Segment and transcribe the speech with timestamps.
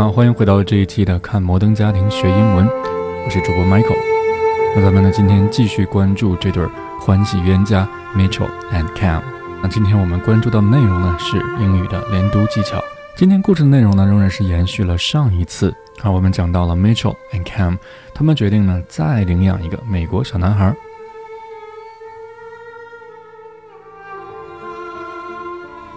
[0.00, 2.66] 好，欢迎回到这一期的《看摩登家庭学英文》，
[3.22, 3.98] 我是主播 Michael。
[4.74, 6.66] 那咱们呢，今天继续关注这对
[6.98, 9.20] 欢喜冤家 Mitchell and Cam。
[9.62, 12.82] 那今天我们关注到的内容呢，是英语的连读技巧。
[13.14, 17.76] 今天故事的内容呢，仍然是延续了上一次啊，我们讲到了 Mitchell and Cam，
[18.14, 20.74] 他们决定呢，再领养一个美国小男孩。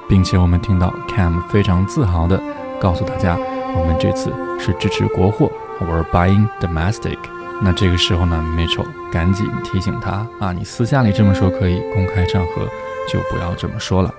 [0.09, 2.37] 并且我们听到 Cam 非常自豪地
[2.81, 3.39] 告诉大家，
[3.75, 7.17] 我们这次是支持国货，We're buying domestic。
[7.61, 12.67] 那这个时候呢，Mitchell 赶紧提醒他啊，你私下里这么说可以，公开场合
[13.11, 14.13] 就不要这么说了。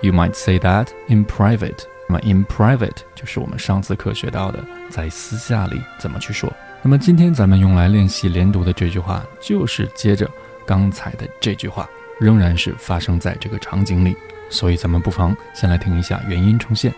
[0.00, 1.84] You might say that in private。
[2.08, 6.52] 那么 in private 就是我们上次课学到的，在私下里怎么去说。
[6.82, 10.28] 那么今天咱们用来练习连读的这句话，就是接着
[10.66, 14.16] 刚才的这句话，仍然是发生在这个场景里。
[14.48, 16.92] 所以咱们不妨先来听一下原音重现，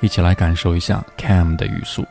[0.00, 2.06] 一起来感受一下 Cam 的语速。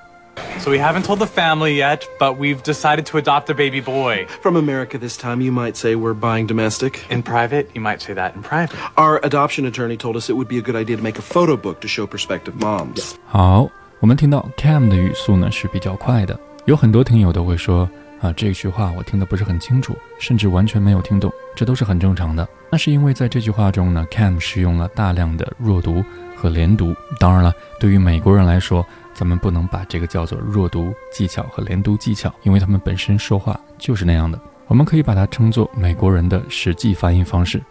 [0.59, 4.25] So we haven't told the family yet, but we've decided to adopt a baby boy.
[4.41, 6.99] From America this time, you might say we're buying domestic.
[7.09, 8.71] In private, you might say that in private.
[8.95, 11.57] Our adoption attorney told us it would be a good idea to make a photo
[11.57, 13.15] book to show prospective moms.
[13.25, 17.89] 好，我们听到 Cam 的语速呢是比较快的，有很多听友都会说
[18.21, 22.47] 啊，这句话我听得不是很清楚，甚至完全没有听懂，这都是很正常的。
[22.71, 26.03] 那是因为在这句话中呢，Cam 使用了大量的弱读
[26.44, 26.94] 和连读。
[27.18, 27.50] 当然了，
[27.80, 34.38] 对于美国人来说，咱们不能把这个叫做弱读技巧和连读技巧，因为他们本身说话就是那样的。
[34.66, 37.62] 我们可以把它称作美国人的实际发音方式。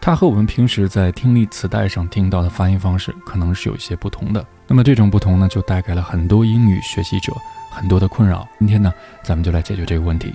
[0.00, 4.44] 它和我们平时在听力磁带上听到的发音方式可能是有一些不同的。
[4.66, 7.32] 那么这种不同呢，就带给了很多英语学习者。
[7.70, 10.34] 很多的困扰，今天呢，咱们就来解决这个问题。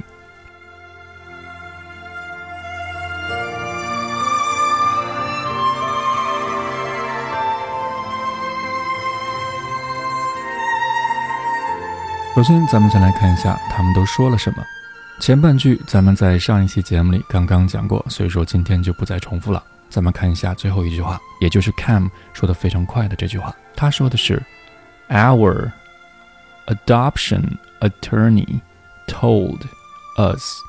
[12.40, 14.62] 首先，咱们先来看一下他们都说了什么。
[15.20, 19.62] 前半句咱们在上一期节目里刚刚讲过，所以说今天就不再重复了。
[19.88, 24.42] 咱们看一下最后一句话，也就是 Cam 说的非常快的这句话，他说的是
[25.08, 28.60] “our”。adoption attorney
[29.06, 29.60] told
[30.16, 30.60] us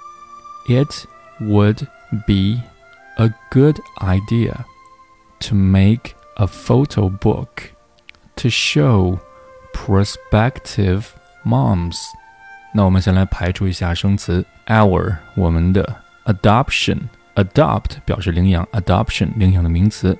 [0.68, 1.08] it
[1.42, 1.88] would
[2.28, 2.62] be
[3.18, 4.54] a good idea
[5.40, 7.72] to make a photo book
[8.36, 9.18] to show
[9.74, 11.06] prospective
[11.46, 11.98] moms。
[12.74, 15.96] 那我们先来排除一下生词 our 我们的
[16.26, 17.00] adoption
[17.36, 20.16] adopt 表示领养 adoption 领养的名词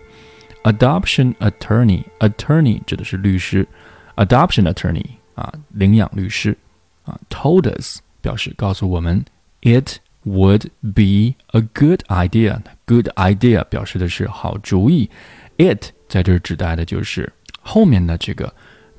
[0.64, 3.68] adoption attorney attorney 指的是律师
[4.16, 5.06] adoption attorney
[5.36, 6.58] 啊，领养律师
[7.06, 9.24] 啊，told us 表示告诉我们，
[9.62, 15.10] it would be a good idea。good idea 表示的是好主意，
[15.58, 17.32] it 在这儿指代的就是
[17.62, 18.54] 后面的这个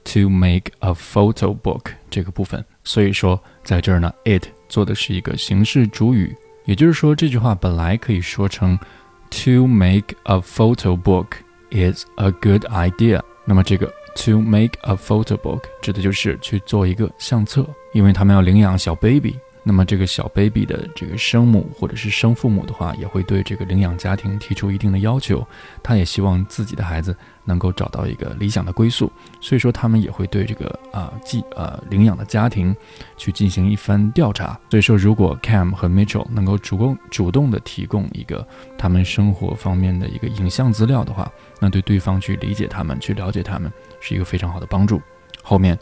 [0.06, 2.64] To make a photo book 这个部分。
[2.84, 8.78] 所以说，在这儿呢，it 做的是一个形式主语，也就是说，这句话本来可以说成
[9.30, 11.28] to make a photo book
[11.72, 13.22] is a good idea。
[13.46, 13.94] 那么这个。
[14.16, 19.34] To make a photo book 指的就是去做一个相册，因为他们要领养小 baby。
[19.66, 25.46] 那么这个小 baby 的这个生母或者是生父母的话，也会对这个领养家庭提出一定的要求。
[25.82, 27.16] 他也希望自己的孩子
[27.46, 29.10] 能够找到一个理想的归宿，
[29.40, 32.76] 所以说他们也会对这个啊寄呃领养的家庭
[33.16, 34.60] 去进行一番调查。
[34.70, 38.46] 所以说，如果 Cam 和 Mitchell 能够主动主动的提供一个
[38.78, 41.32] 他们生活方面的一个影像资料的话，
[41.62, 45.02] 那对对方去理解他们、去了解他们是一个非常好的帮助。
[45.42, 45.80] 后面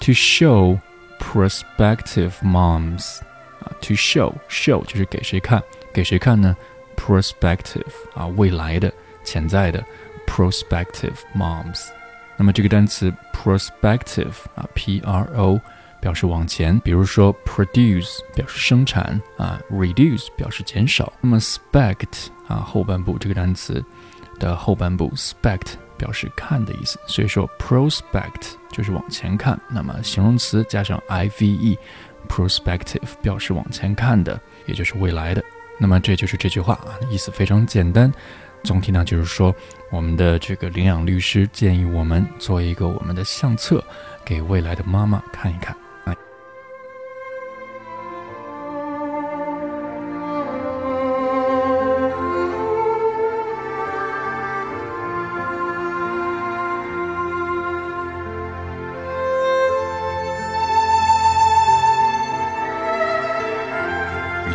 [0.00, 0.76] ，to show。
[1.19, 3.19] prospective moms
[3.61, 5.61] 啊，to show show 就是给谁看，
[5.93, 6.55] 给谁看呢？
[6.95, 7.83] prospective
[8.13, 8.91] 啊，未来的、
[9.23, 9.83] 潜在的
[10.25, 11.87] prospective moms。
[12.37, 15.59] 那么这个单词 prospective 啊，p r o
[16.01, 21.11] 表示往前，比如说 produce 表示生产啊，reduce 表示减少。
[21.21, 23.83] 那么 spect 啊，后半部这个单词
[24.39, 25.73] 的后半部 spect。
[26.00, 29.60] 表示看的意思，所以说 prospect 就是往前看。
[29.68, 35.44] 那么形容词加上 i v e，prospective 表示往前看的，也就是未来的。
[35.78, 38.10] 那么这就是这句话啊，意思非常简单。
[38.62, 39.54] 总体呢就是说，
[39.90, 43.84] 我们的这个领养律师建议我们做一个我们的相册，
[44.24, 45.76] 给未来的妈妈看一看。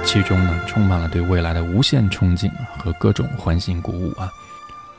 [0.05, 4.31] 其中呢，充满了对未来的无限憧憬和各种欢欣鼓舞啊！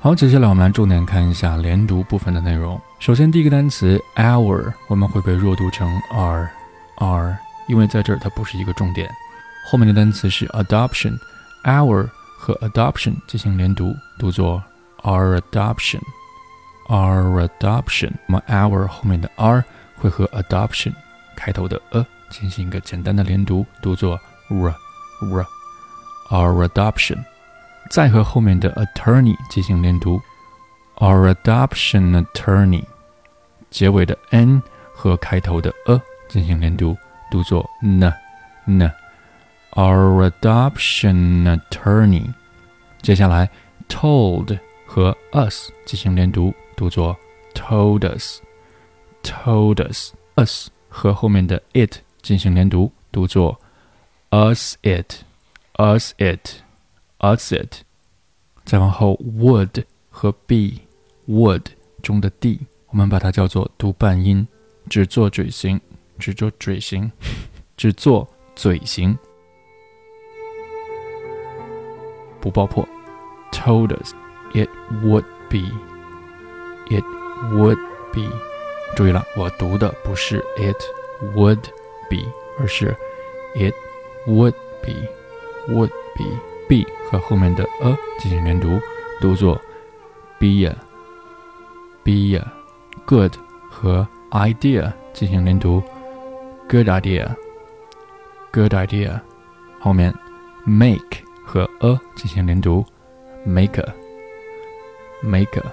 [0.00, 2.78] 好，接下来我们来重点看一下连读部分的内容。
[2.98, 6.50] 首先，第一个单词 hour 我们会被弱读成 r
[6.96, 9.10] r，因为在这儿它不是一个重点。
[9.70, 14.62] 后面的单词是 adoption，hour 和 adoption 进行连读，读作
[15.02, 18.10] our adoption，our adoption。
[18.26, 19.64] 那么 hour 后面的 r
[19.96, 20.92] 会和 adoption
[21.34, 24.74] 开头的 a 进行一个简单的连读，读作 r
[25.21, 27.23] r，our adoption。
[27.89, 30.21] 再和后面的 attorney 进行连读。
[30.97, 32.85] Our adoption attorney，
[33.71, 34.61] 结尾的 n
[34.93, 35.99] 和开头的 a
[36.29, 36.95] 进行连读，
[37.31, 38.13] 读作 n
[38.65, 42.33] n。Our adoption attorney。
[43.01, 43.49] 接下来
[43.89, 47.17] told 和 us 进行连读，读作
[47.55, 48.39] told us
[49.23, 53.59] told us us 和后面的 it 进行连读，读作
[54.31, 55.23] us it
[55.73, 56.61] us it
[57.19, 57.83] us it。
[58.65, 61.67] 再往后 would 和 be。would
[62.01, 64.45] 中的 d，我们把它叫做读半音，
[64.89, 65.79] 只做嘴型，
[66.17, 67.09] 只做嘴型，
[67.77, 69.17] 只做嘴型，
[72.41, 72.85] 不爆破。
[73.51, 74.13] Told us
[74.53, 74.67] it
[75.03, 75.69] would be,
[76.89, 77.03] it
[77.53, 77.79] would
[78.11, 78.27] be。
[78.95, 80.75] 注意了，我读的不是 it
[81.35, 81.63] would
[82.09, 82.25] be，
[82.59, 82.93] 而是
[83.55, 83.75] it
[84.27, 84.93] would be,
[85.67, 88.79] would be。be 和后面的 a 进行连读，
[89.19, 89.59] 读作
[90.39, 92.39] be。be
[93.05, 93.33] good
[93.69, 95.83] 和 idea 进行连读，
[96.69, 99.19] good idea，good idea，
[99.81, 100.13] 后面
[100.63, 102.85] make 和 a 进行连读，
[103.45, 105.65] maker，maker。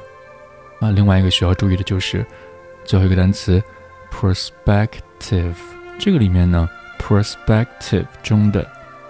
[0.80, 2.26] 啊，另外一个需要注意的就是
[2.84, 3.62] 最后一个单词
[4.10, 5.54] perspective，
[5.96, 6.68] 这个里面呢
[7.07, 8.67] ，perspective 中的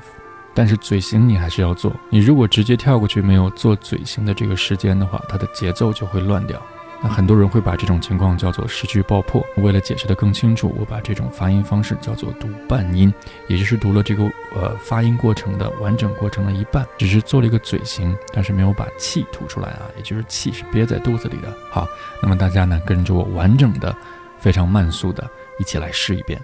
[0.52, 6.60] 但是嘴型你还是要做，你如果直接跳过去没有做嘴型的这个时间的话，它的节奏就会乱掉。
[7.02, 9.44] 那很多人会把这种情况叫做失去爆破。
[9.58, 13.12] 为了解释的更清楚，我把这种发音方式叫做读半音，
[13.48, 21.52] 也就是读了这个呃发音过程的完整过程的一半，只是做了一个嘴型，但是没有把气吐出来啊，也就是气是憋在肚子里的。
[21.70, 21.86] 好，
[22.22, 23.94] 那么大家呢跟着我完整的、
[24.38, 25.28] 非常慢速的
[25.58, 26.40] 一起来试一遍。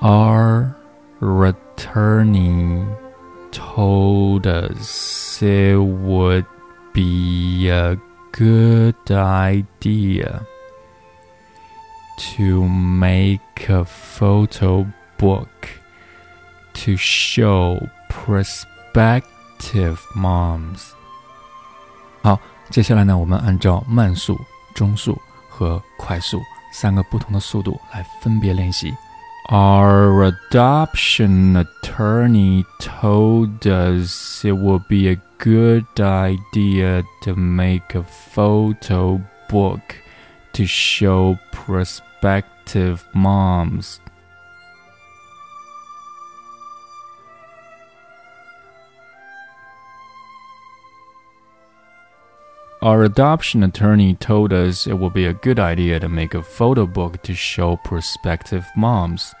[0.00, 0.72] Our
[1.20, 2.84] attorney
[3.52, 6.44] told us it would
[6.92, 7.96] be a
[8.33, 10.41] good idea
[12.17, 14.85] to make a photo
[15.17, 15.47] book
[16.73, 20.91] to show prospective moms。
[22.21, 22.39] 好，
[22.69, 24.39] 接下来呢，我们按照慢速、
[24.75, 25.19] 中速
[25.49, 26.41] 和快速
[26.71, 28.93] 三个不同的速度来分别练习。
[29.49, 39.20] Our adoption attorney told us it would be a good idea to make a photo
[39.50, 39.94] book
[40.54, 44.00] to show prospective moms.
[52.80, 56.86] Our adoption attorney told us it would be a good idea to make a photo
[56.86, 59.34] book to show prospective moms.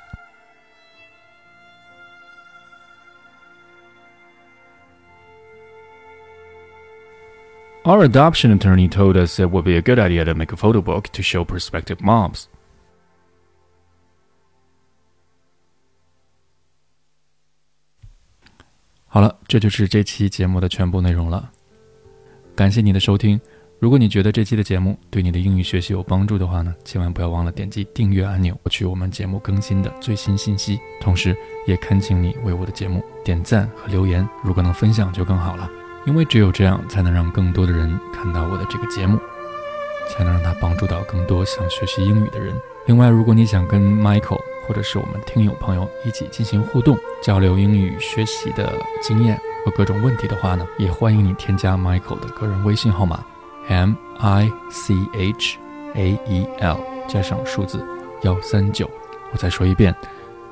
[7.86, 10.80] Our adoption attorney told us it would be a good idea to make a photo
[10.80, 12.44] book to show prospective moms.
[19.06, 21.52] 好了，这就是这期节目的全部内容了。
[22.56, 23.38] 感谢你的收听。
[23.78, 30.80] 如果你觉得这期的节目对你的英语学习有帮助的话呢，千万不要忘了点击订阅按钮，获取我们节目更新的最新信息。
[31.02, 31.36] 同时，
[31.66, 35.70] 也恳请你为我的节目点赞和留言，如果能分享就更好了。
[36.06, 39.18] 因为只有这样，才能让更多的人看到我的这个节目，
[40.10, 42.54] 才能让他帮助到更多想学习英语的人。
[42.86, 53.24] 另外，如果你想跟 Michael 或者是我们听友朋友一起进行互动、交流英语学习的经验和各种问题的话呢，也欢迎你添加 Michael 的个人微信号码
[53.68, 55.58] M I C H
[55.94, 57.82] A E L 加上数字
[58.22, 58.90] 幺三九。
[59.32, 59.94] 我再说一遍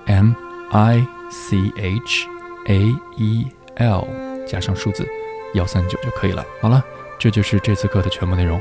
[0.06, 0.32] ，M
[0.70, 2.26] I C H
[2.68, 4.08] A E L
[4.46, 5.06] 加上数字。
[5.54, 6.44] 幺三九就可以了。
[6.60, 6.84] 好了，
[7.18, 8.60] 这就是这次课的全部内容。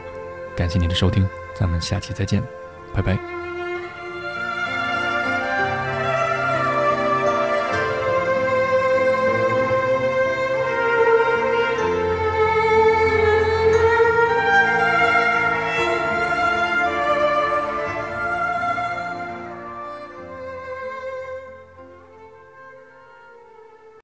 [0.56, 2.44] 感谢您的收听，咱们下期再见，
[2.94, 3.31] 拜拜。